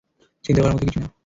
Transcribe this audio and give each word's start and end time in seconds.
চিন্তা 0.45 0.61
করার 0.61 0.75
মতো 0.75 0.85
কিছু 0.87 0.99
না। 0.99 1.07